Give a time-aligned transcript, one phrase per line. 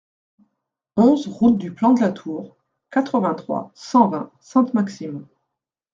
[0.95, 2.57] onze route du Plan de la Tour,
[2.89, 5.27] quatre-vingt-trois, cent vingt, Sainte-Maxime